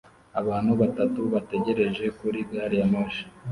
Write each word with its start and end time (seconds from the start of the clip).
Abantu 0.41 0.71
batatu 0.81 1.19
bategereje 1.33 2.05
kuri 2.19 2.39
gari 2.51 2.75
ya 2.79 2.87
moshi 2.93 3.23